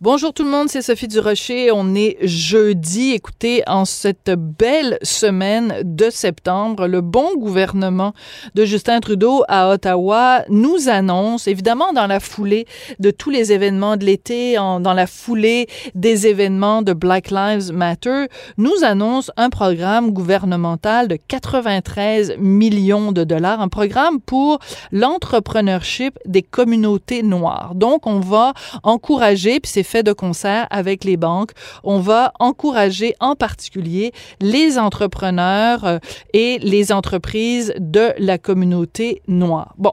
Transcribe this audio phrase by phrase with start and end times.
[0.00, 1.72] Bonjour tout le monde, c'est Sophie Durocher.
[1.72, 3.10] On est jeudi.
[3.10, 8.12] Écoutez, en cette belle semaine de septembre, le bon gouvernement
[8.54, 12.66] de Justin Trudeau à Ottawa nous annonce, évidemment dans la foulée
[13.00, 15.66] de tous les événements de l'été, dans la foulée
[15.96, 18.26] des événements de Black Lives Matter,
[18.56, 24.60] nous annonce un programme gouvernemental de 93 millions de dollars, un programme pour
[24.92, 27.72] l'entrepreneurship des communautés noires.
[27.74, 28.52] Donc, on va
[28.84, 31.52] encourager, puis c'est fait de concert avec les banques.
[31.82, 35.98] On va encourager en particulier les entrepreneurs euh,
[36.32, 39.74] et les entreprises de la communauté noire.
[39.78, 39.92] Bon.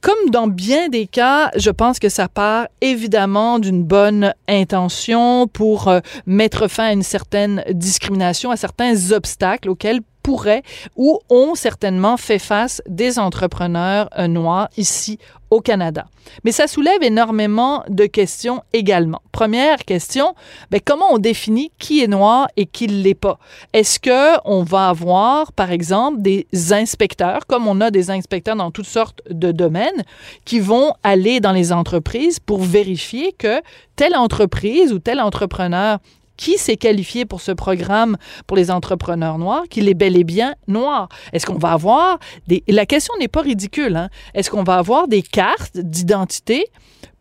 [0.00, 5.88] Comme dans bien des cas, je pense que ça part évidemment d'une bonne intention pour
[5.88, 10.64] euh, mettre fin à une certaine discrimination, à certains obstacles auxquels pourraient
[10.96, 15.18] ou ont certainement fait face des entrepreneurs euh, noirs ici
[15.50, 16.06] au Canada.
[16.42, 19.20] Mais ça soulève énormément de questions également.
[19.30, 20.34] Première question,
[20.70, 23.38] ben comment on définit qui est noir et qui ne l'est pas?
[23.72, 28.70] Est-ce que on va avoir, par exemple, des inspecteurs, comme on a des inspecteurs dans
[28.70, 30.02] toutes sortes de domaines,
[30.44, 33.60] qui vont aller dans les entreprises pour vérifier que
[33.94, 35.98] telle entreprise ou tel entrepreneur
[36.36, 40.54] qui s'est qualifié pour ce programme pour les entrepreneurs noirs, qu'il est bel et bien
[40.68, 41.08] noir?
[41.32, 42.62] Est-ce qu'on va avoir des...
[42.68, 43.96] La question n'est pas ridicule.
[43.96, 44.08] Hein?
[44.34, 46.66] Est-ce qu'on va avoir des cartes d'identité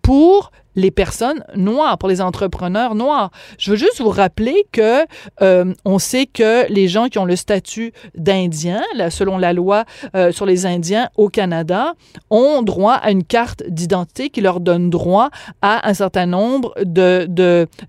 [0.02, 3.32] pour les personnes noires, pour les entrepreneurs noirs.
[3.58, 5.06] Je veux juste vous rappeler que
[5.42, 9.86] euh, on sait que les gens qui ont le statut d'Indien, selon la loi
[10.16, 11.94] euh, sur les Indiens au Canada,
[12.30, 15.30] ont droit à une carte d'identité qui leur donne droit
[15.62, 17.28] à un certain nombre de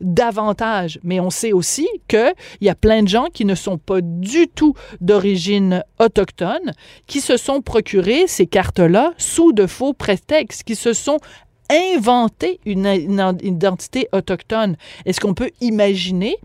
[0.00, 0.98] d'avantages.
[1.02, 4.48] Mais on sait aussi qu'il y a plein de gens qui ne sont pas du
[4.48, 6.72] tout d'origine autochtone,
[7.06, 11.18] qui se sont procurés ces cartes-là sous de faux prétextes, qui se sont
[11.70, 12.86] inventer une,
[13.42, 14.76] identité autochtone.
[15.06, 16.36] Est-ce qu'on peut imaginer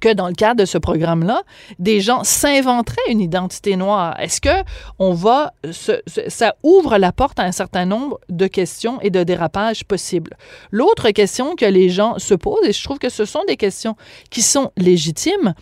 [0.00, 1.42] que dans le cadre de ce programme-là,
[1.78, 4.18] des gens s'inventeraient une identité noire?
[4.20, 4.64] Est-ce que
[4.98, 5.54] on va,
[6.28, 10.36] ça ouvre la porte à un certain nombre de questions et de dérapages possibles?
[10.70, 13.96] L'autre question que les gens se posent, et je trouve que ce sont des questions
[14.30, 15.54] qui sont légitimes,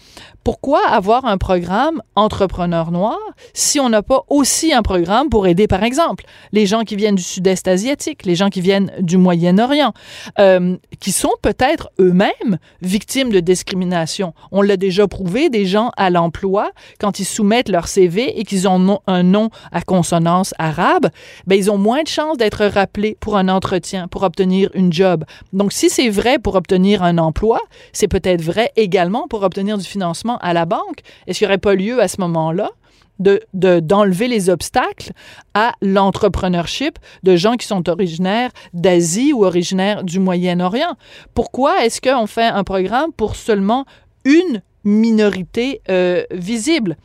[0.47, 3.19] pourquoi avoir un programme entrepreneur noir
[3.53, 7.17] si on n'a pas aussi un programme pour aider, par exemple, les gens qui viennent
[7.17, 9.93] du sud-est asiatique, les gens qui viennent du Moyen-Orient,
[10.39, 14.35] euh, qui sont peut-être eux-mêmes victimes de discrimination?
[14.53, 16.71] On l'a déjà prouvé, des gens à l'emploi,
[17.01, 21.09] quand ils soumettent leur CV et qu'ils ont un nom à consonance arabe,
[21.49, 25.25] ben, ils ont moins de chances d'être rappelés pour un entretien, pour obtenir une job.
[25.53, 27.59] Donc, si c'est vrai pour obtenir un emploi,
[27.93, 31.59] c'est peut-être vrai également pour obtenir du financement à la banque, est-ce qu'il n'y aurait
[31.59, 32.71] pas lieu à ce moment-là
[33.19, 35.13] de, d'enlever les obstacles
[35.55, 40.97] à l'entrepreneurship de gens qui sont originaires d'Asie ou originaires du Moyen-Orient?
[41.35, 43.85] Pourquoi est-ce qu'on fait un programme pour seulement
[44.25, 46.97] une minorité euh, visible?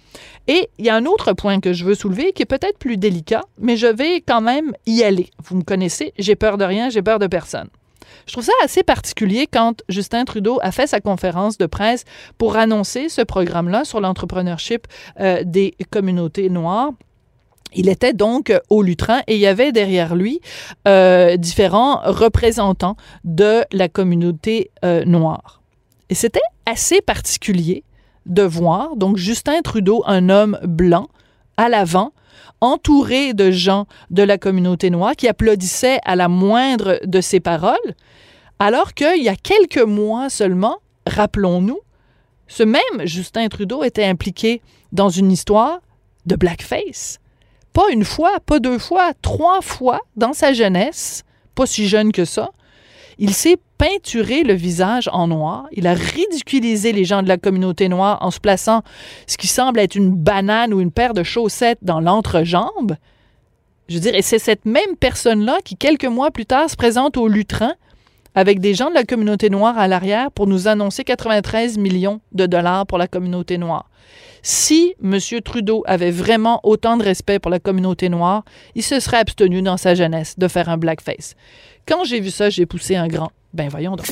[0.48, 2.98] Et il y a un autre point que je veux soulever qui est peut-être plus
[2.98, 5.30] délicat, mais je vais quand même y aller.
[5.44, 7.70] Vous me connaissez, j'ai peur de rien, j'ai peur de personne.
[8.28, 12.06] Je trouve ça assez particulier quand Justin Trudeau a fait sa conférence de presse
[12.38, 14.88] pour annoncer ce programme-là sur l'entrepreneurship
[15.20, 16.92] euh, des communautés noires.
[17.74, 20.42] Il était donc au Lutrin et il y avait derrière lui
[20.88, 25.62] euh, différents représentants de la communauté euh, noire.
[26.10, 27.84] Et c'était assez particulier
[28.26, 31.08] de voir donc Justin Trudeau, un homme blanc,
[31.58, 32.12] à l'avant,
[32.62, 37.96] entouré de gens de la communauté noire qui applaudissaient à la moindre de ses paroles,
[38.60, 40.78] alors qu'il y a quelques mois seulement,
[41.08, 41.80] rappelons-nous,
[42.48, 45.80] ce même Justin Trudeau était impliqué dans une histoire
[46.26, 47.20] de blackface.
[47.74, 51.24] Pas une fois, pas deux fois, trois fois dans sa jeunesse,
[51.56, 52.52] pas si jeune que ça,
[53.18, 55.68] il s'est peinturé le visage en noir.
[55.72, 58.84] Il a ridiculisé les gens de la communauté noire en se plaçant
[59.28, 62.96] ce qui semble être une banane ou une paire de chaussettes dans l'entrejambe.
[63.88, 67.18] Je veux dire, et c'est cette même personne-là qui, quelques mois plus tard, se présente
[67.18, 67.74] au Lutrin
[68.36, 72.46] avec des gens de la communauté noire à l'arrière pour nous annoncer 93 millions de
[72.46, 73.90] dollars pour la communauté noire.
[74.44, 75.20] Si M.
[75.44, 79.78] Trudeau avait vraiment autant de respect pour la communauté noire, il se serait abstenu dans
[79.78, 81.36] sa jeunesse de faire un blackface.
[81.88, 83.32] Quand j'ai vu ça, j'ai poussé un grand.
[83.54, 84.08] Ben voyons donc.